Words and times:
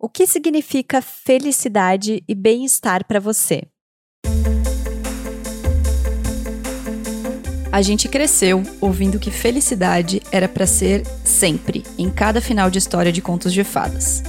O 0.00 0.08
que 0.08 0.28
significa 0.28 1.02
felicidade 1.02 2.22
e 2.28 2.32
bem-estar 2.32 3.04
para 3.04 3.18
você? 3.18 3.64
A 7.72 7.82
gente 7.82 8.08
cresceu 8.08 8.62
ouvindo 8.80 9.18
que 9.18 9.32
felicidade 9.32 10.22
era 10.30 10.48
para 10.48 10.68
ser 10.68 11.04
sempre, 11.24 11.82
em 11.98 12.08
cada 12.08 12.40
final 12.40 12.70
de 12.70 12.78
história 12.78 13.10
de 13.10 13.20
contos 13.20 13.52
de 13.52 13.64
fadas. 13.64 14.22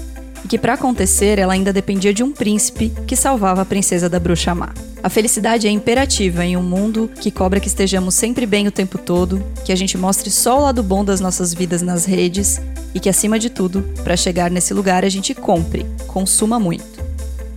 E 0.44 0.48
que 0.48 0.58
para 0.58 0.74
acontecer 0.74 1.38
ela 1.38 1.54
ainda 1.54 1.72
dependia 1.72 2.16
de 2.16 2.24
um 2.24 2.32
príncipe 2.32 2.92
que 3.06 3.16
salvava 3.16 3.62
a 3.62 3.66
princesa 3.66 4.10
da 4.10 4.20
bruxa 4.20 4.56
má. 4.56 4.74
A 5.02 5.10
felicidade 5.10 5.66
é 5.66 5.72
imperativa 5.72 6.44
em 6.44 6.58
um 6.58 6.62
mundo 6.62 7.10
que 7.22 7.32
cobra 7.32 7.60
que 7.60 7.70
estejamos 7.70 8.16
sempre 8.16 8.46
bem 8.46 8.68
o 8.68 8.72
tempo 8.72 8.98
todo, 8.98 9.42
que 9.64 9.72
a 9.72 9.76
gente 9.76 9.98
mostre 9.98 10.30
só 10.30 10.60
o 10.60 10.64
lado 10.64 10.84
bom 10.84 11.06
das 11.06 11.22
nossas 11.22 11.54
vidas 11.54 11.82
nas 11.82 12.04
redes 12.04 12.60
e 12.94 13.00
que, 13.00 13.08
acima 13.08 13.40
de 13.40 13.50
tudo, 13.50 13.82
para 14.04 14.18
chegar 14.18 14.52
nesse 14.52 14.74
lugar 14.74 15.06
a 15.06 15.10
gente 15.10 15.34
compre, 15.34 15.86
consuma 16.06 16.60
muito. 16.60 16.84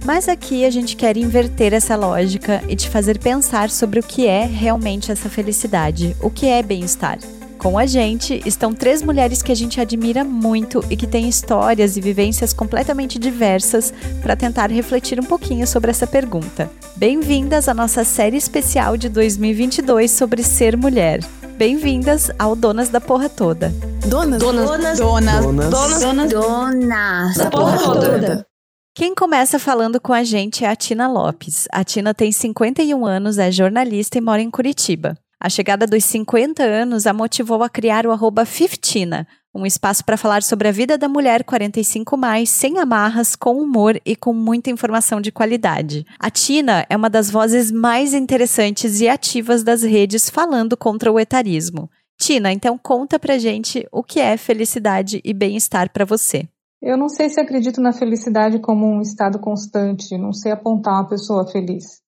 Mas 0.04 0.28
aqui 0.28 0.64
a 0.64 0.70
gente 0.70 0.94
quer 0.94 1.16
inverter 1.16 1.72
essa 1.72 1.96
lógica 1.96 2.62
e 2.68 2.76
te 2.76 2.88
fazer 2.88 3.18
pensar 3.18 3.70
sobre 3.70 3.98
o 3.98 4.02
que 4.02 4.26
é 4.26 4.44
realmente 4.44 5.10
essa 5.10 5.28
felicidade, 5.28 6.16
o 6.20 6.30
que 6.30 6.46
é 6.46 6.62
bem-estar. 6.62 7.18
Com 7.62 7.78
a 7.78 7.86
gente 7.86 8.42
estão 8.44 8.74
três 8.74 9.02
mulheres 9.02 9.40
que 9.40 9.52
a 9.52 9.54
gente 9.54 9.80
admira 9.80 10.24
muito 10.24 10.84
e 10.90 10.96
que 10.96 11.06
têm 11.06 11.28
histórias 11.28 11.96
e 11.96 12.00
vivências 12.00 12.52
completamente 12.52 13.20
diversas 13.20 13.94
para 14.20 14.34
tentar 14.34 14.68
refletir 14.68 15.20
um 15.20 15.22
pouquinho 15.22 15.64
sobre 15.64 15.92
essa 15.92 16.04
pergunta. 16.04 16.68
Bem-vindas 16.96 17.68
à 17.68 17.74
nossa 17.74 18.02
série 18.02 18.36
especial 18.36 18.96
de 18.96 19.08
2022 19.08 20.10
sobre 20.10 20.42
ser 20.42 20.76
mulher. 20.76 21.20
Bem-vindas 21.56 22.32
ao 22.36 22.56
Donas 22.56 22.88
da 22.88 23.00
Porra 23.00 23.28
Toda. 23.28 23.72
Donas, 24.08 24.40
donas, 24.40 24.66
donas, 24.66 24.98
donas, 24.98 25.70
donas, 25.70 26.00
donas, 26.00 26.32
donas 26.32 27.36
da 27.36 27.48
porra 27.48 27.78
toda. 27.78 28.46
Quem 28.92 29.14
começa 29.14 29.60
falando 29.60 30.00
com 30.00 30.12
a 30.12 30.24
gente 30.24 30.64
é 30.64 30.68
a 30.68 30.74
Tina 30.74 31.06
Lopes. 31.06 31.68
A 31.70 31.84
Tina 31.84 32.12
tem 32.12 32.32
51 32.32 33.06
anos, 33.06 33.38
é 33.38 33.52
jornalista 33.52 34.18
e 34.18 34.20
mora 34.20 34.42
em 34.42 34.50
Curitiba. 34.50 35.16
A 35.44 35.48
chegada 35.48 35.88
dos 35.88 36.04
50 36.04 36.62
anos 36.62 37.04
a 37.04 37.12
motivou 37.12 37.64
a 37.64 37.68
criar 37.68 38.06
o 38.06 38.12
arroba 38.12 38.44
Fiftina, 38.44 39.26
um 39.52 39.66
espaço 39.66 40.04
para 40.04 40.16
falar 40.16 40.40
sobre 40.40 40.68
a 40.68 40.70
vida 40.70 40.96
da 40.96 41.08
mulher 41.08 41.42
45 41.42 42.16
mais, 42.16 42.48
sem 42.48 42.78
amarras, 42.78 43.34
com 43.34 43.58
humor 43.58 44.00
e 44.06 44.14
com 44.14 44.32
muita 44.32 44.70
informação 44.70 45.20
de 45.20 45.32
qualidade. 45.32 46.06
A 46.16 46.30
Tina 46.30 46.86
é 46.88 46.96
uma 46.96 47.10
das 47.10 47.28
vozes 47.28 47.72
mais 47.72 48.14
interessantes 48.14 49.00
e 49.00 49.08
ativas 49.08 49.64
das 49.64 49.82
redes 49.82 50.30
falando 50.30 50.76
contra 50.76 51.10
o 51.10 51.18
etarismo. 51.18 51.90
Tina, 52.16 52.52
então 52.52 52.78
conta 52.78 53.18
pra 53.18 53.36
gente 53.36 53.84
o 53.90 54.04
que 54.04 54.20
é 54.20 54.36
felicidade 54.36 55.20
e 55.24 55.34
bem-estar 55.34 55.92
para 55.92 56.04
você. 56.04 56.48
Eu 56.80 56.96
não 56.96 57.08
sei 57.08 57.28
se 57.28 57.40
acredito 57.40 57.80
na 57.80 57.92
felicidade 57.92 58.60
como 58.60 58.86
um 58.86 59.00
estado 59.00 59.40
constante, 59.40 60.16
não 60.16 60.32
sei 60.32 60.52
apontar 60.52 60.94
uma 60.94 61.08
pessoa 61.08 61.50
feliz. 61.50 62.00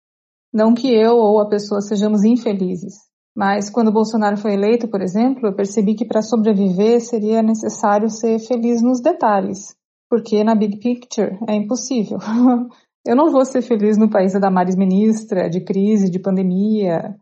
Não 0.53 0.73
que 0.73 0.87
eu 0.87 1.17
ou 1.17 1.41
a 1.41 1.49
pessoa 1.49 1.81
sejamos 1.81 2.23
infelizes, 2.23 2.95
mas 3.37 3.69
quando 3.69 3.93
Bolsonaro 3.93 4.37
foi 4.37 4.55
eleito, 4.55 4.89
por 4.89 5.03
exemplo, 5.03 5.49
eu 5.49 5.55
percebi 5.55 5.95
que 5.95 6.07
para 6.07 6.23
sobreviver 6.23 7.01
seria 7.01 7.43
necessário 7.43 8.09
ser 8.09 8.39
feliz 8.39 8.81
nos 8.81 9.01
detalhes, 9.01 9.75
porque 10.09 10.45
na 10.45 10.55
big 10.55 10.79
picture 10.79 11.37
é 11.49 11.55
impossível. 11.55 12.19
eu 13.05 13.17
não 13.17 13.33
vou 13.33 13.45
ser 13.45 13.61
feliz 13.61 13.99
no 13.99 14.09
país 14.09 14.33
da 14.33 14.39
Damares 14.39 14.77
ministra, 14.77 15.51
de 15.51 15.65
crise, 15.65 16.11
de 16.11 16.21
pandemia, 16.21 17.17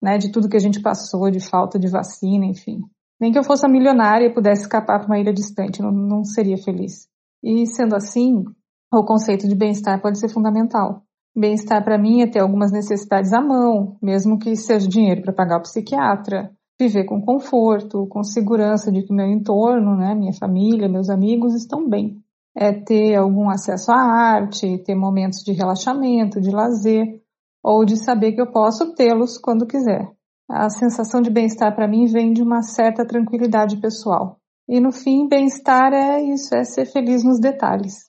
né, 0.00 0.18
de 0.18 0.30
tudo 0.30 0.48
que 0.48 0.56
a 0.56 0.60
gente 0.60 0.80
passou, 0.80 1.30
de 1.30 1.40
falta 1.40 1.78
de 1.78 1.88
vacina, 1.88 2.44
enfim. 2.44 2.80
Nem 3.20 3.32
que 3.32 3.38
eu 3.38 3.44
fosse 3.44 3.66
a 3.66 3.68
milionária 3.68 4.26
e 4.26 4.34
pudesse 4.34 4.62
escapar 4.62 5.00
para 5.00 5.06
uma 5.06 5.18
ilha 5.18 5.32
distante, 5.32 5.82
não, 5.82 5.90
não 5.90 6.22
seria 6.22 6.56
feliz. 6.58 7.08
E 7.42 7.66
sendo 7.66 7.96
assim, 7.96 8.44
o 8.92 9.04
conceito 9.04 9.48
de 9.48 9.54
bem-estar 9.54 10.00
pode 10.00 10.18
ser 10.20 10.28
fundamental. 10.28 11.02
Bem-estar 11.38 11.84
para 11.84 11.98
mim 11.98 12.22
é 12.22 12.26
ter 12.26 12.40
algumas 12.40 12.72
necessidades 12.72 13.30
à 13.34 13.42
mão, 13.42 13.98
mesmo 14.00 14.38
que 14.38 14.56
seja 14.56 14.88
dinheiro 14.88 15.20
para 15.20 15.34
pagar 15.34 15.58
o 15.58 15.62
psiquiatra, 15.62 16.50
viver 16.80 17.04
com 17.04 17.20
conforto, 17.20 18.06
com 18.06 18.22
segurança 18.22 18.90
de 18.90 19.02
que 19.02 19.12
meu 19.12 19.26
entorno, 19.26 19.96
né, 19.96 20.14
minha 20.14 20.32
família, 20.32 20.88
meus 20.88 21.10
amigos 21.10 21.54
estão 21.54 21.86
bem. 21.86 22.16
É 22.56 22.72
ter 22.72 23.16
algum 23.16 23.50
acesso 23.50 23.92
à 23.92 23.98
arte, 23.98 24.82
ter 24.82 24.94
momentos 24.94 25.40
de 25.40 25.52
relaxamento, 25.52 26.40
de 26.40 26.50
lazer, 26.50 27.20
ou 27.62 27.84
de 27.84 27.98
saber 27.98 28.32
que 28.32 28.40
eu 28.40 28.50
posso 28.50 28.94
tê-los 28.94 29.36
quando 29.36 29.66
quiser. 29.66 30.10
A 30.48 30.70
sensação 30.70 31.20
de 31.20 31.28
bem-estar 31.28 31.74
para 31.74 31.86
mim 31.86 32.06
vem 32.06 32.32
de 32.32 32.40
uma 32.40 32.62
certa 32.62 33.04
tranquilidade 33.04 33.76
pessoal. 33.78 34.38
E 34.66 34.80
no 34.80 34.90
fim, 34.90 35.28
bem-estar 35.28 35.92
é 35.92 36.22
isso, 36.22 36.54
é 36.54 36.64
ser 36.64 36.86
feliz 36.86 37.22
nos 37.22 37.38
detalhes. 37.38 38.06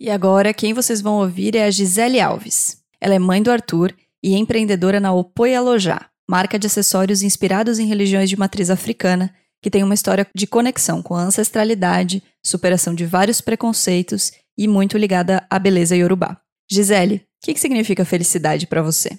E 0.00 0.08
agora, 0.08 0.54
quem 0.54 0.72
vocês 0.72 1.02
vão 1.02 1.18
ouvir 1.18 1.54
é 1.54 1.66
a 1.66 1.70
Gisele 1.70 2.18
Alves. 2.18 2.78
Ela 2.98 3.16
é 3.16 3.18
mãe 3.18 3.42
do 3.42 3.50
Arthur 3.50 3.92
e 4.24 4.34
empreendedora 4.34 4.98
na 4.98 5.12
Opoia 5.12 5.60
Lojá, 5.60 6.06
marca 6.26 6.58
de 6.58 6.66
acessórios 6.66 7.22
inspirados 7.22 7.78
em 7.78 7.86
religiões 7.86 8.30
de 8.30 8.38
matriz 8.38 8.70
africana, 8.70 9.30
que 9.62 9.68
tem 9.68 9.84
uma 9.84 9.92
história 9.92 10.26
de 10.34 10.46
conexão 10.46 11.02
com 11.02 11.14
a 11.14 11.22
ancestralidade, 11.22 12.22
superação 12.42 12.94
de 12.94 13.04
vários 13.04 13.42
preconceitos 13.42 14.32
e 14.56 14.66
muito 14.66 14.96
ligada 14.96 15.46
à 15.50 15.58
beleza 15.58 15.94
iorubá. 15.94 16.38
Gisele, 16.70 17.16
o 17.16 17.20
que, 17.44 17.52
que 17.52 17.60
significa 17.60 18.02
felicidade 18.02 18.66
para 18.66 18.80
você? 18.80 19.18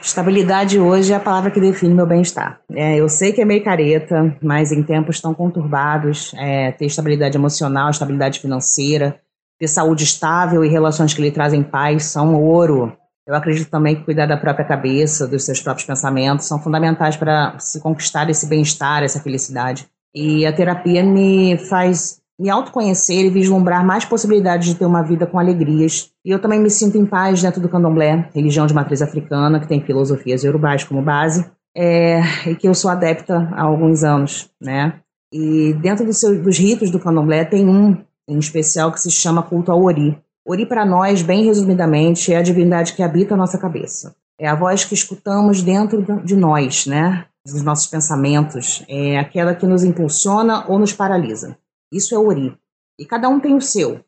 Estabilidade 0.00 0.78
hoje 0.78 1.12
é 1.12 1.16
a 1.16 1.20
palavra 1.20 1.50
que 1.50 1.60
define 1.60 1.92
meu 1.92 2.06
bem-estar. 2.06 2.62
É, 2.70 2.96
eu 2.96 3.10
sei 3.10 3.30
que 3.34 3.42
é 3.42 3.44
meio 3.44 3.62
careta, 3.62 4.34
mas 4.42 4.72
em 4.72 4.82
tempos 4.82 5.20
tão 5.20 5.34
conturbados, 5.34 6.32
é, 6.34 6.72
ter 6.72 6.86
estabilidade 6.86 7.36
emocional, 7.36 7.90
estabilidade 7.90 8.40
financeira, 8.40 9.20
ter 9.58 9.68
saúde 9.68 10.04
estável 10.04 10.64
e 10.64 10.68
relações 10.68 11.12
que 11.12 11.22
lhe 11.22 11.30
trazem 11.30 11.62
paz 11.62 12.04
são 12.04 12.34
ouro. 12.34 12.92
Eu 13.26 13.34
acredito 13.34 13.70
também 13.70 13.96
que 13.96 14.04
cuidar 14.04 14.26
da 14.26 14.36
própria 14.36 14.66
cabeça, 14.66 15.26
dos 15.26 15.44
seus 15.44 15.60
próprios 15.60 15.86
pensamentos, 15.86 16.46
são 16.46 16.58
fundamentais 16.58 17.16
para 17.16 17.58
se 17.58 17.80
conquistar 17.80 18.30
esse 18.30 18.46
bem-estar, 18.46 19.02
essa 19.02 19.20
felicidade. 19.20 19.86
E 20.14 20.46
a 20.46 20.52
terapia 20.52 21.02
me 21.02 21.58
faz 21.58 22.18
me 22.40 22.48
autoconhecer 22.48 23.26
e 23.26 23.30
vislumbrar 23.30 23.84
mais 23.84 24.04
possibilidades 24.04 24.68
de 24.68 24.76
ter 24.76 24.86
uma 24.86 25.02
vida 25.02 25.26
com 25.26 25.38
alegrias. 25.38 26.10
E 26.24 26.30
eu 26.30 26.40
também 26.40 26.60
me 26.60 26.70
sinto 26.70 26.96
em 26.96 27.04
paz 27.04 27.42
dentro 27.42 27.60
do 27.60 27.68
candomblé, 27.68 28.30
religião 28.32 28.66
de 28.66 28.72
matriz 28.72 29.02
africana, 29.02 29.58
que 29.58 29.66
tem 29.66 29.84
filosofias 29.84 30.44
urubais 30.44 30.84
como 30.84 31.02
base, 31.02 31.44
é, 31.76 32.20
e 32.46 32.54
que 32.54 32.68
eu 32.68 32.74
sou 32.74 32.90
adepta 32.90 33.48
há 33.52 33.62
alguns 33.62 34.04
anos, 34.04 34.48
né? 34.60 35.00
E 35.32 35.74
dentro 35.82 36.06
do 36.06 36.12
seu, 36.12 36.40
dos 36.40 36.56
ritos 36.56 36.90
do 36.90 37.00
candomblé 37.00 37.44
tem 37.44 37.68
um 37.68 37.96
em 38.28 38.38
especial 38.38 38.92
que 38.92 39.00
se 39.00 39.10
chama 39.10 39.42
culto 39.42 39.72
ao 39.72 39.82
Ori. 39.82 40.22
Ori 40.46 40.66
para 40.66 40.84
nós, 40.84 41.22
bem 41.22 41.44
resumidamente, 41.44 42.32
é 42.32 42.36
a 42.36 42.42
divindade 42.42 42.92
que 42.92 43.02
habita 43.02 43.34
a 43.34 43.36
nossa 43.36 43.58
cabeça. 43.58 44.14
É 44.38 44.46
a 44.46 44.54
voz 44.54 44.84
que 44.84 44.94
escutamos 44.94 45.62
dentro 45.62 46.04
de 46.22 46.36
nós, 46.36 46.86
né? 46.86 47.26
Dos 47.44 47.62
nossos 47.62 47.86
pensamentos. 47.86 48.84
É 48.88 49.18
aquela 49.18 49.54
que 49.54 49.66
nos 49.66 49.82
impulsiona 49.82 50.64
ou 50.68 50.78
nos 50.78 50.92
paralisa. 50.92 51.56
Isso 51.92 52.14
é 52.14 52.18
Ori. 52.18 52.56
E 52.98 53.06
cada 53.06 53.28
um 53.28 53.40
tem 53.40 53.56
o 53.56 53.60
seu, 53.60 54.00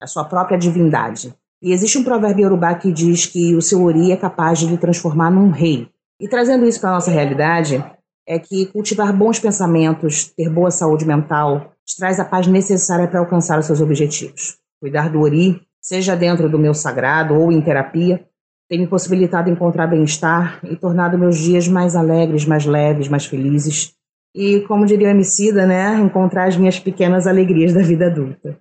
a 0.00 0.06
sua 0.06 0.24
própria 0.24 0.58
divindade. 0.58 1.34
E 1.62 1.72
existe 1.72 1.98
um 1.98 2.04
provérbio 2.04 2.46
urubá 2.46 2.74
que 2.74 2.92
diz 2.92 3.26
que 3.26 3.54
o 3.54 3.62
seu 3.62 3.82
Ori 3.82 4.12
é 4.12 4.16
capaz 4.16 4.58
de 4.58 4.66
lhe 4.66 4.76
transformar 4.76 5.30
num 5.30 5.50
rei. 5.50 5.88
E 6.20 6.28
trazendo 6.28 6.66
isso 6.66 6.80
para 6.80 6.90
a 6.90 6.94
nossa 6.94 7.10
realidade, 7.10 7.84
é 8.28 8.38
que 8.38 8.66
cultivar 8.66 9.12
bons 9.12 9.38
pensamentos, 9.38 10.26
ter 10.36 10.50
boa 10.50 10.70
saúde 10.70 11.06
mental, 11.06 11.72
te 11.84 11.96
traz 11.96 12.20
a 12.20 12.24
paz 12.24 12.46
necessária 12.46 13.08
para 13.08 13.20
alcançar 13.20 13.58
os 13.58 13.64
seus 13.64 13.80
objetivos. 13.80 14.58
Cuidar 14.78 15.08
do 15.08 15.20
Ori, 15.20 15.62
seja 15.80 16.14
dentro 16.14 16.48
do 16.48 16.58
meu 16.58 16.74
sagrado 16.74 17.34
ou 17.34 17.50
em 17.50 17.62
terapia, 17.62 18.22
tem 18.68 18.78
me 18.78 18.86
possibilitado 18.86 19.48
encontrar 19.48 19.86
bem-estar 19.86 20.60
e 20.62 20.76
tornado 20.76 21.18
meus 21.18 21.38
dias 21.38 21.66
mais 21.66 21.96
alegres, 21.96 22.44
mais 22.44 22.66
leves, 22.66 23.08
mais 23.08 23.24
felizes 23.24 23.96
e, 24.34 24.60
como 24.62 24.86
diria 24.86 25.08
o 25.08 25.10
Emicida, 25.10 25.66
né, 25.66 25.98
encontrar 25.98 26.48
as 26.48 26.56
minhas 26.56 26.78
pequenas 26.78 27.26
alegrias 27.26 27.72
da 27.72 27.82
vida 27.82 28.06
adulta. 28.06 28.58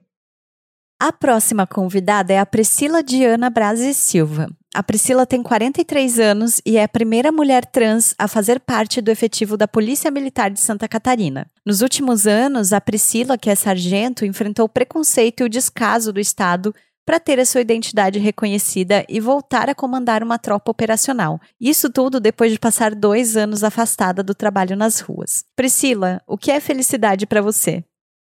A 1.00 1.14
próxima 1.14 1.68
convidada 1.68 2.34
é 2.34 2.40
a 2.40 2.46
Priscila 2.46 3.04
Diana 3.04 3.50
Brazzi 3.50 3.94
Silva. 3.94 4.48
A 4.78 4.84
Priscila 4.84 5.26
tem 5.26 5.42
43 5.42 6.20
anos 6.20 6.62
e 6.64 6.78
é 6.78 6.84
a 6.84 6.88
primeira 6.88 7.32
mulher 7.32 7.66
trans 7.66 8.14
a 8.16 8.28
fazer 8.28 8.60
parte 8.60 9.02
do 9.02 9.10
efetivo 9.10 9.58
da 9.58 9.68
Polícia 9.68 10.12
Militar 10.12 10.52
de 10.52 10.60
Santa 10.60 10.88
Catarina. 10.88 11.50
Nos 11.66 11.82
últimos 11.82 12.28
anos, 12.28 12.72
a 12.72 12.80
Priscila, 12.80 13.40
que 13.40 13.50
é 13.50 13.56
sargento, 13.56 14.24
enfrentou 14.24 14.66
o 14.66 14.70
preconceito 14.70 15.42
e 15.42 15.46
o 15.46 15.50
descaso 15.50 16.14
do 16.14 16.20
Estado 16.20 16.76
para 17.04 17.20
ter 17.20 17.40
a 17.40 17.46
sua 17.48 17.62
identidade 17.62 18.20
reconhecida 18.20 19.04
e 19.10 19.20
voltar 19.20 19.68
a 19.68 19.74
comandar 19.74 20.22
uma 20.22 20.38
tropa 20.38 20.70
operacional. 20.70 21.42
Isso 21.60 21.90
tudo 21.90 22.20
depois 22.20 22.52
de 22.52 22.60
passar 22.60 22.94
dois 22.94 23.36
anos 23.36 23.64
afastada 23.64 24.22
do 24.22 24.36
trabalho 24.36 24.76
nas 24.76 25.00
ruas. 25.00 25.44
Priscila, 25.56 26.22
o 26.28 26.38
que 26.38 26.52
é 26.52 26.60
felicidade 26.60 27.26
para 27.26 27.42
você? 27.42 27.84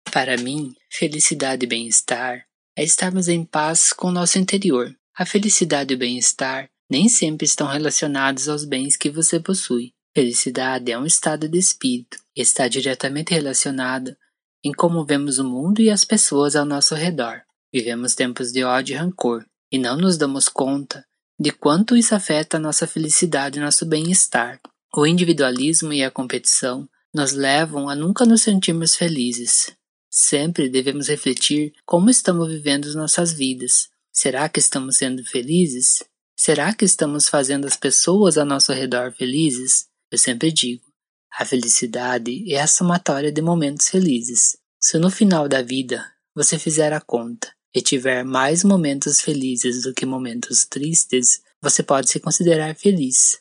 Para 0.10 0.38
mim, 0.38 0.74
felicidade 0.90 1.66
e 1.66 1.68
bem-estar 1.68 2.46
é 2.78 2.84
estarmos 2.86 3.28
em 3.28 3.44
paz 3.44 3.92
com 3.92 4.08
o 4.08 4.14
nosso 4.14 4.40
interior. 4.40 4.96
A 5.20 5.26
felicidade 5.26 5.94
e 5.94 5.98
o 5.98 6.00
bem-estar 6.00 6.70
nem 6.90 7.10
sempre 7.10 7.44
estão 7.44 7.68
relacionados 7.68 8.48
aos 8.48 8.64
bens 8.64 8.96
que 8.96 9.10
você 9.10 9.38
possui. 9.38 9.92
Felicidade 10.16 10.94
é 10.94 10.98
um 10.98 11.06
estado 11.06 11.50
de 11.50 11.58
espírito 11.58 12.18
e 12.34 12.42
está 12.42 12.70
diretamente 12.70 13.34
relacionado 13.34 14.16
em 14.64 14.72
como 14.72 15.04
vemos 15.04 15.38
o 15.38 15.44
mundo 15.44 15.82
e 15.82 15.90
as 15.90 16.06
pessoas 16.06 16.56
ao 16.56 16.64
nosso 16.64 16.96
redor. 16.96 17.42
Vivemos 17.70 18.16
tempos 18.16 18.54
de 18.54 18.64
ódio 18.64 18.94
e 18.94 18.98
rancor, 18.98 19.46
e 19.70 19.78
não 19.78 19.98
nos 19.98 20.18
damos 20.18 20.48
conta 20.48 21.06
de 21.38 21.52
quanto 21.52 21.98
isso 21.98 22.16
afeta 22.16 22.56
a 22.56 22.60
nossa 22.60 22.88
felicidade 22.88 23.60
e 23.60 23.62
nosso 23.62 23.86
bem-estar. 23.86 24.62
O 24.96 25.06
individualismo 25.06 25.92
e 25.92 26.02
a 26.02 26.10
competição 26.10 26.88
nos 27.14 27.34
levam 27.34 27.90
a 27.90 27.96
nunca 27.96 28.26
nos 28.26 28.44
sentirmos 28.44 28.96
felizes. 28.96 29.76
Sempre 30.10 30.70
devemos 30.70 31.10
refletir 31.10 31.74
como 31.86 32.10
estamos 32.10 32.48
vivendo 32.48 32.94
nossas 32.94 33.34
vidas. 33.34 33.90
Será 34.22 34.50
que 34.50 34.60
estamos 34.60 34.98
sendo 34.98 35.24
felizes? 35.24 36.04
Será 36.38 36.74
que 36.74 36.84
estamos 36.84 37.30
fazendo 37.30 37.66
as 37.66 37.78
pessoas 37.78 38.38
ao 38.38 38.46
nosso 38.46 38.74
redor 38.74 39.14
felizes? 39.14 39.86
Eu 40.12 40.18
sempre 40.18 40.52
digo: 40.52 40.84
a 41.32 41.46
felicidade 41.46 42.54
é 42.54 42.60
a 42.60 42.68
somatória 42.68 43.32
de 43.32 43.42
momentos 43.42 43.88
felizes. 43.88 44.58
Se 44.78 44.98
no 45.00 45.10
final 45.10 45.48
da 45.48 45.62
vida 45.62 46.06
você 46.36 46.60
fizer 46.60 46.92
a 46.92 47.00
conta 47.00 47.50
e 47.74 47.82
tiver 47.82 48.26
mais 48.26 48.62
momentos 48.62 49.22
felizes 49.22 49.84
do 49.84 49.94
que 49.94 50.06
momentos 50.06 50.66
tristes, 50.66 51.42
você 51.62 51.82
pode 51.82 52.10
se 52.10 52.20
considerar 52.20 52.76
feliz. 52.76 53.38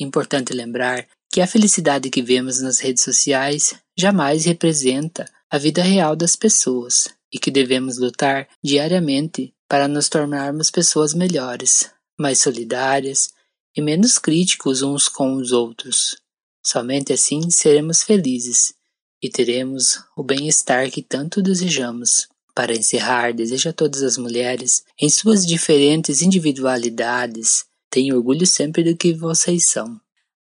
Importante 0.00 0.52
lembrar 0.52 1.06
que 1.32 1.40
a 1.40 1.46
felicidade 1.46 2.10
que 2.10 2.20
vemos 2.20 2.60
nas 2.60 2.80
redes 2.80 3.04
sociais 3.04 3.76
jamais 3.96 4.44
representa 4.44 5.24
a 5.48 5.56
vida 5.56 5.84
real 5.84 6.16
das 6.16 6.34
pessoas 6.34 7.14
e 7.32 7.38
que 7.38 7.52
devemos 7.52 7.96
lutar 7.96 8.48
diariamente 8.60 9.54
para 9.70 9.86
nos 9.86 10.08
tornarmos 10.08 10.68
pessoas 10.68 11.14
melhores, 11.14 11.88
mais 12.18 12.40
solidárias 12.40 13.30
e 13.76 13.80
menos 13.80 14.18
críticos 14.18 14.82
uns 14.82 15.08
com 15.08 15.34
os 15.34 15.52
outros. 15.52 16.16
Somente 16.60 17.12
assim 17.12 17.48
seremos 17.50 18.02
felizes 18.02 18.74
e 19.22 19.30
teremos 19.30 20.02
o 20.16 20.24
bem-estar 20.24 20.90
que 20.90 21.00
tanto 21.00 21.40
desejamos. 21.40 22.26
Para 22.52 22.74
encerrar, 22.74 23.32
desejo 23.32 23.68
a 23.68 23.72
todas 23.72 24.02
as 24.02 24.18
mulheres, 24.18 24.82
em 25.00 25.08
suas 25.08 25.46
diferentes 25.46 26.20
individualidades, 26.20 27.64
tenho 27.88 28.16
orgulho 28.16 28.46
sempre 28.46 28.82
do 28.82 28.96
que 28.96 29.14
vocês 29.14 29.68
são. 29.68 30.00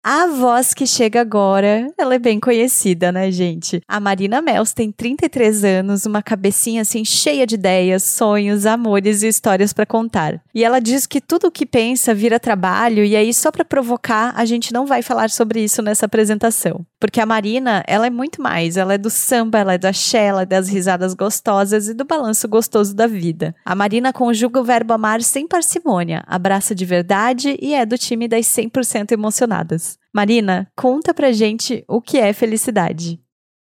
A 0.09 0.25
voz 0.27 0.73
que 0.73 0.87
chega 0.87 1.19
agora, 1.19 1.91
ela 1.97 2.15
é 2.15 2.17
bem 2.17 2.39
conhecida, 2.39 3.11
né, 3.11 3.29
gente? 3.29 3.81
A 3.85 3.99
Marina 3.99 4.41
Mels 4.41 4.71
tem 4.71 4.89
33 4.89 5.65
anos, 5.65 6.05
uma 6.05 6.23
cabecinha 6.23 6.83
assim 6.83 7.03
cheia 7.03 7.45
de 7.45 7.55
ideias, 7.55 8.03
sonhos, 8.03 8.65
amores 8.65 9.21
e 9.21 9.27
histórias 9.27 9.73
para 9.73 9.85
contar. 9.85 10.41
E 10.55 10.63
ela 10.63 10.79
diz 10.79 11.05
que 11.05 11.19
tudo 11.19 11.47
o 11.47 11.51
que 11.51 11.65
pensa 11.65 12.15
vira 12.15 12.39
trabalho 12.39 13.03
e 13.03 13.17
aí 13.17 13.33
só 13.33 13.51
para 13.51 13.65
provocar, 13.65 14.31
a 14.33 14.45
gente 14.45 14.71
não 14.71 14.85
vai 14.85 15.01
falar 15.01 15.29
sobre 15.29 15.61
isso 15.61 15.81
nessa 15.81 16.05
apresentação. 16.05 16.85
Porque 17.01 17.19
a 17.19 17.25
Marina, 17.25 17.83
ela 17.85 18.07
é 18.07 18.09
muito 18.09 18.41
mais, 18.41 18.77
ela 18.77 18.93
é 18.93 18.97
do 18.97 19.09
samba, 19.09 19.59
ela 19.59 19.73
é 19.73 19.77
da 19.77 19.89
axé, 19.89 20.27
ela 20.27 20.43
é 20.43 20.45
das 20.45 20.69
risadas 20.69 21.13
gostosas 21.13 21.89
e 21.89 21.93
do 21.93 22.05
balanço 22.05 22.47
gostoso 22.47 22.95
da 22.95 23.07
vida. 23.07 23.53
A 23.65 23.75
Marina 23.75 24.13
conjuga 24.13 24.61
o 24.61 24.63
verbo 24.63 24.93
amar 24.93 25.21
sem 25.21 25.45
parcimônia, 25.45 26.23
abraça 26.25 26.73
de 26.73 26.85
verdade 26.85 27.57
e 27.61 27.73
é 27.73 27.85
do 27.85 27.97
time 27.97 28.25
das 28.25 28.45
100% 28.45 29.11
emocionadas. 29.11 29.96
Marina, 30.13 30.71
conta 30.75 31.13
pra 31.13 31.31
gente 31.31 31.83
o 31.87 32.01
que 32.01 32.17
é 32.17 32.33
felicidade. 32.33 33.19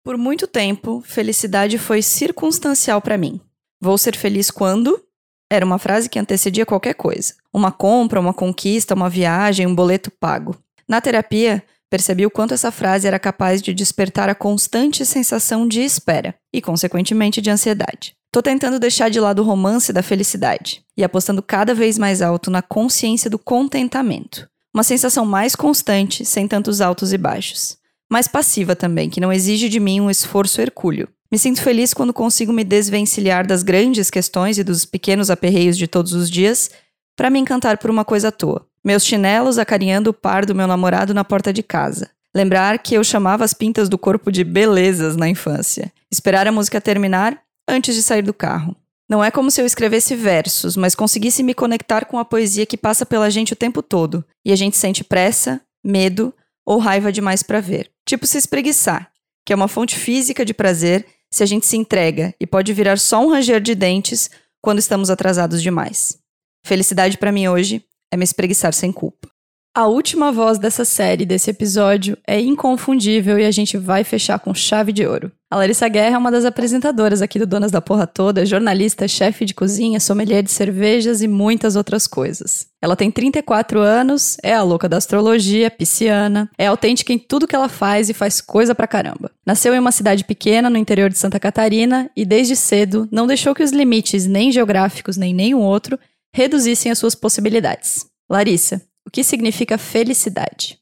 Por 0.04 0.18
muito 0.18 0.48
tempo, 0.48 1.02
felicidade 1.06 1.78
foi 1.78 2.02
circunstancial 2.02 3.02
para 3.02 3.18
mim. 3.18 3.42
Vou 3.82 3.98
ser 3.98 4.16
feliz 4.16 4.50
quando? 4.50 5.04
Era 5.52 5.66
uma 5.66 5.78
frase 5.78 6.10
que 6.10 6.20
antecedia 6.20 6.66
qualquer 6.66 6.94
coisa. 6.94 7.34
Uma 7.54 7.72
compra, 7.72 8.20
uma 8.20 8.34
conquista, 8.34 8.96
uma 8.96 9.10
viagem, 9.10 9.68
um 9.68 9.76
boleto 9.76 10.10
pago. 10.10 10.56
Na 10.88 11.02
terapia, 11.02 11.64
percebi 11.90 12.26
o 12.26 12.32
quanto 12.32 12.54
essa 12.54 12.72
frase 12.72 13.08
era 13.08 13.20
capaz 13.20 13.62
de 13.62 13.74
despertar 13.74 14.30
a 14.30 14.36
constante 14.36 15.06
sensação 15.06 15.68
de 15.68 15.82
espera 15.82 16.36
e, 16.54 16.62
consequentemente, 16.62 17.42
de 17.42 17.50
ansiedade. 17.50 18.16
Tô 18.32 18.42
tentando 18.42 18.80
deixar 18.80 19.10
de 19.10 19.20
lado 19.20 19.42
o 19.42 19.46
romance 19.46 19.94
da 19.94 20.04
felicidade 20.04 20.84
e 20.98 21.04
apostando 21.04 21.42
cada 21.42 21.74
vez 21.74 21.98
mais 21.98 22.22
alto 22.22 22.52
na 22.52 22.62
consciência 22.62 23.30
do 23.30 23.40
contentamento. 23.40 24.50
Uma 24.78 24.84
sensação 24.84 25.26
mais 25.26 25.56
constante, 25.56 26.24
sem 26.24 26.48
tantos 26.48 26.82
altos 26.82 27.12
e 27.12 27.18
baixos. 27.18 27.80
Mais 28.08 28.28
passiva 28.28 28.76
também, 28.76 29.10
que 29.10 29.20
não 29.20 29.34
exige 29.34 29.70
de 29.70 29.80
mim 29.80 30.00
um 30.00 30.08
esforço 30.08 30.62
hercúleo. 30.62 31.08
Me 31.32 31.40
sinto 31.40 31.64
feliz 31.64 31.96
quando 31.96 32.14
consigo 32.14 32.54
me 32.54 32.64
desvencilhar 32.64 33.48
das 33.48 33.64
grandes 33.64 34.12
questões 34.12 34.60
e 34.60 34.64
dos 34.64 34.86
pequenos 34.86 35.32
aperreios 35.32 35.80
de 35.80 35.88
todos 35.88 36.14
os 36.14 36.30
dias 36.30 36.70
para 37.16 37.32
me 37.32 37.40
encantar 37.40 37.80
por 37.80 37.90
uma 37.90 38.06
coisa 38.06 38.28
à 38.28 38.32
toa. 38.32 38.68
Meus 38.86 39.04
chinelos 39.04 39.58
acarinhando 39.58 40.12
o 40.12 40.14
par 40.14 40.46
do 40.46 40.54
meu 40.54 40.68
namorado 40.68 41.12
na 41.12 41.24
porta 41.24 41.52
de 41.52 41.64
casa. 41.64 42.12
Lembrar 42.32 42.78
que 42.78 42.94
eu 42.94 43.04
chamava 43.04 43.44
as 43.44 43.56
pintas 43.56 43.90
do 43.90 43.98
corpo 43.98 44.32
de 44.32 44.44
belezas 44.44 45.16
na 45.16 45.28
infância. 45.28 45.92
Esperar 46.12 46.46
a 46.48 46.52
música 46.52 46.80
terminar 46.80 47.42
antes 47.68 47.96
de 47.96 48.04
sair 48.04 48.22
do 48.22 48.32
carro. 48.32 48.76
Não 49.10 49.24
é 49.24 49.32
como 49.32 49.50
se 49.50 49.62
eu 49.62 49.66
escrevesse 49.66 50.16
versos, 50.16 50.76
mas 50.76 50.94
conseguisse 50.94 51.42
me 51.42 51.54
conectar 51.54 52.06
com 52.06 52.20
a 52.20 52.26
poesia 52.26 52.66
que 52.66 52.76
passa 52.76 53.06
pela 53.06 53.30
gente 53.30 53.54
o 53.54 53.56
tempo 53.56 53.82
todo, 53.82 54.26
e 54.46 54.52
a 54.52 54.56
gente 54.56 54.76
sente 54.76 55.04
pressa, 55.04 55.62
medo 55.84 56.34
ou 56.66 56.78
raiva 56.78 57.12
demais 57.12 57.42
para 57.42 57.62
ver. 57.62 57.90
Tipo 58.06 58.28
se 58.28 58.38
espreguiçar, 58.38 59.10
que 59.46 59.54
é 59.54 59.56
uma 59.56 59.70
fonte 59.70 59.96
física 59.96 60.44
de 60.44 60.54
prazer 60.54 61.06
se 61.32 61.42
a 61.42 61.46
gente 61.46 61.66
se 61.66 61.78
entrega 61.78 62.34
e 62.40 62.46
pode 62.46 62.74
virar 62.74 63.00
só 63.00 63.22
um 63.22 63.30
ranger 63.30 63.62
de 63.62 63.76
dentes 63.76 64.30
quando 64.62 64.80
estamos 64.80 65.10
atrasados 65.10 65.62
demais. 65.62 66.18
Felicidade 66.66 67.18
para 67.18 67.32
mim 67.32 67.48
hoje 67.48 67.84
é 68.12 68.18
me 68.18 68.26
espreguiçar 68.26 68.74
sem 68.74 68.92
culpa. 68.92 69.30
A 69.78 69.86
última 69.86 70.32
voz 70.32 70.58
dessa 70.58 70.84
série, 70.84 71.24
desse 71.24 71.52
episódio, 71.52 72.18
é 72.26 72.42
inconfundível 72.42 73.38
e 73.38 73.46
a 73.46 73.52
gente 73.52 73.78
vai 73.78 74.04
fechar 74.04 74.40
com 74.40 74.52
chave 74.52 74.92
de 74.92 75.06
ouro. 75.06 75.32
A 75.52 75.56
Larissa 75.56 75.88
Guerra 75.88 76.16
é 76.16 76.18
uma 76.18 76.32
das 76.32 76.46
apresentadoras 76.46 77.22
aqui 77.22 77.38
do 77.38 77.46
Donas 77.46 77.70
da 77.70 77.80
Porra 77.80 78.08
Toda, 78.08 78.44
jornalista, 78.44 79.08
chefe 79.08 79.46
de 79.46 79.54
cozinha, 79.54 80.00
sommelier 80.00 80.42
de 80.42 80.50
cervejas 80.50 81.22
e 81.22 81.28
muitas 81.28 81.76
outras 81.76 82.08
coisas. 82.08 82.66
Ela 82.82 82.96
tem 82.96 83.12
34 83.12 83.80
anos, 83.80 84.38
é 84.42 84.56
a 84.56 84.64
louca 84.64 84.90
da 84.90 84.98
astrologia, 84.98 85.70
pisciana, 85.70 86.50
é 86.58 86.66
autêntica 86.66 87.14
em 87.14 87.20
tudo 87.20 87.46
que 87.46 87.56
ela 87.56 87.70
faz 87.70 88.10
e 88.10 88.16
faz 88.16 88.42
coisa 88.42 88.74
pra 88.74 88.88
caramba. 88.88 89.30
Nasceu 89.46 89.76
em 89.76 89.80
uma 89.80 89.92
cidade 89.92 90.24
pequena 90.24 90.72
no 90.72 90.78
interior 90.78 91.12
de 91.12 91.20
Santa 91.20 91.40
Catarina 91.40 92.10
e 92.16 92.26
desde 92.26 92.56
cedo 92.56 93.08
não 93.12 93.28
deixou 93.28 93.54
que 93.54 93.62
os 93.62 93.72
limites, 93.72 94.26
nem 94.26 94.52
geográficos 94.52 95.18
nem 95.18 95.36
nenhum 95.36 95.62
outro, 95.62 96.00
reduzissem 96.34 96.92
as 96.92 96.98
suas 96.98 97.14
possibilidades. 97.14 98.08
Larissa, 98.28 98.82
o 99.08 99.10
que 99.10 99.24
significa 99.24 99.78
felicidade? 99.78 100.78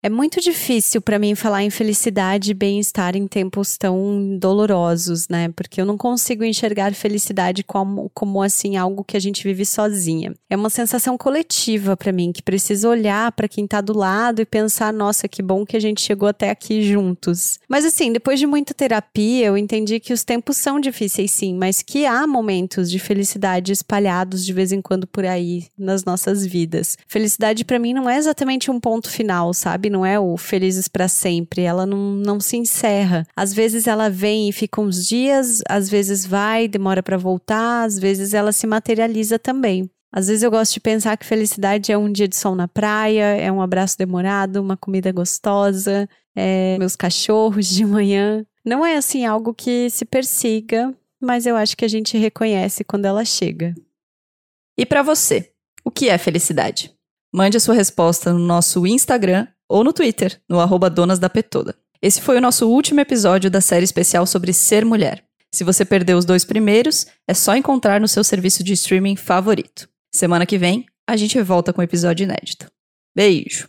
É 0.00 0.08
muito 0.08 0.40
difícil 0.40 1.02
para 1.02 1.18
mim 1.18 1.34
falar 1.34 1.64
em 1.64 1.70
felicidade 1.70 2.52
e 2.52 2.54
bem-estar 2.54 3.16
em 3.16 3.26
tempos 3.26 3.76
tão 3.76 4.38
dolorosos, 4.38 5.26
né? 5.28 5.48
Porque 5.56 5.80
eu 5.80 5.84
não 5.84 5.98
consigo 5.98 6.44
enxergar 6.44 6.94
felicidade 6.94 7.64
como, 7.64 8.08
como 8.14 8.40
assim 8.40 8.76
algo 8.76 9.02
que 9.02 9.16
a 9.16 9.20
gente 9.20 9.42
vive 9.42 9.66
sozinha. 9.66 10.32
É 10.48 10.54
uma 10.54 10.70
sensação 10.70 11.18
coletiva 11.18 11.96
para 11.96 12.12
mim 12.12 12.30
que 12.30 12.44
precisa 12.44 12.88
olhar 12.88 13.32
para 13.32 13.48
quem 13.48 13.66
tá 13.66 13.80
do 13.80 13.92
lado 13.92 14.40
e 14.40 14.46
pensar, 14.46 14.92
nossa, 14.92 15.26
que 15.26 15.42
bom 15.42 15.66
que 15.66 15.76
a 15.76 15.80
gente 15.80 16.00
chegou 16.00 16.28
até 16.28 16.50
aqui 16.50 16.80
juntos. 16.80 17.58
Mas 17.68 17.84
assim, 17.84 18.12
depois 18.12 18.38
de 18.38 18.46
muita 18.46 18.72
terapia, 18.72 19.46
eu 19.46 19.58
entendi 19.58 19.98
que 19.98 20.12
os 20.12 20.22
tempos 20.22 20.58
são 20.58 20.78
difíceis 20.78 21.32
sim, 21.32 21.56
mas 21.56 21.82
que 21.82 22.06
há 22.06 22.24
momentos 22.24 22.88
de 22.88 23.00
felicidade 23.00 23.72
espalhados 23.72 24.46
de 24.46 24.52
vez 24.52 24.70
em 24.70 24.80
quando 24.80 25.08
por 25.08 25.24
aí 25.24 25.66
nas 25.76 26.04
nossas 26.04 26.46
vidas. 26.46 26.96
Felicidade 27.08 27.64
para 27.64 27.80
mim 27.80 27.92
não 27.92 28.08
é 28.08 28.16
exatamente 28.16 28.70
um 28.70 28.78
ponto 28.78 29.10
final, 29.10 29.52
sabe? 29.52 29.87
Sabe? 29.88 29.90
Não 29.90 30.04
é 30.04 30.18
o 30.18 30.36
felizes 30.36 30.86
para 30.86 31.08
sempre. 31.08 31.62
Ela 31.62 31.86
não, 31.86 32.14
não 32.14 32.38
se 32.38 32.56
encerra. 32.56 33.26
Às 33.34 33.52
vezes 33.52 33.86
ela 33.86 34.08
vem 34.08 34.48
e 34.48 34.52
fica 34.52 34.80
uns 34.80 35.06
dias, 35.06 35.62
às 35.68 35.88
vezes 35.88 36.24
vai, 36.24 36.68
demora 36.68 37.02
para 37.02 37.16
voltar, 37.16 37.84
às 37.84 37.98
vezes 37.98 38.34
ela 38.34 38.52
se 38.52 38.66
materializa 38.66 39.38
também. 39.38 39.90
Às 40.12 40.28
vezes 40.28 40.42
eu 40.42 40.50
gosto 40.50 40.74
de 40.74 40.80
pensar 40.80 41.16
que 41.16 41.26
felicidade 41.26 41.92
é 41.92 41.98
um 41.98 42.10
dia 42.10 42.28
de 42.28 42.36
sol 42.36 42.54
na 42.54 42.66
praia, 42.66 43.36
é 43.36 43.52
um 43.52 43.60
abraço 43.60 43.98
demorado, 43.98 44.56
uma 44.56 44.76
comida 44.76 45.12
gostosa, 45.12 46.08
é 46.34 46.78
meus 46.78 46.96
cachorros 46.96 47.66
de 47.66 47.84
manhã. 47.84 48.44
Não 48.64 48.84
é 48.84 48.96
assim 48.96 49.26
algo 49.26 49.52
que 49.52 49.90
se 49.90 50.04
persiga, 50.04 50.94
mas 51.20 51.46
eu 51.46 51.56
acho 51.56 51.76
que 51.76 51.84
a 51.84 51.88
gente 51.88 52.16
reconhece 52.16 52.84
quando 52.84 53.04
ela 53.04 53.24
chega. 53.24 53.74
E 54.78 54.86
para 54.86 55.02
você, 55.02 55.52
o 55.84 55.90
que 55.90 56.08
é 56.08 56.16
felicidade? 56.16 56.97
Mande 57.32 57.56
a 57.56 57.60
sua 57.60 57.74
resposta 57.74 58.32
no 58.32 58.38
nosso 58.38 58.86
Instagram 58.86 59.46
ou 59.68 59.84
no 59.84 59.92
Twitter, 59.92 60.40
no 60.48 60.60
arroba 60.60 60.88
Donas 60.88 61.18
da 61.18 61.28
Petoda. 61.28 61.74
Esse 62.00 62.20
foi 62.20 62.38
o 62.38 62.40
nosso 62.40 62.68
último 62.68 63.00
episódio 63.00 63.50
da 63.50 63.60
série 63.60 63.84
especial 63.84 64.24
sobre 64.26 64.52
ser 64.52 64.84
mulher. 64.84 65.24
Se 65.52 65.64
você 65.64 65.84
perdeu 65.84 66.16
os 66.16 66.24
dois 66.24 66.44
primeiros, 66.44 67.06
é 67.26 67.34
só 67.34 67.56
encontrar 67.56 68.00
no 68.00 68.08
seu 68.08 68.22
serviço 68.22 68.62
de 68.62 68.72
streaming 68.74 69.16
favorito. 69.16 69.88
Semana 70.14 70.46
que 70.46 70.58
vem, 70.58 70.86
a 71.06 71.16
gente 71.16 71.40
volta 71.42 71.72
com 71.72 71.80
um 71.80 71.84
episódio 71.84 72.24
inédito. 72.24 72.70
Beijo! 73.14 73.68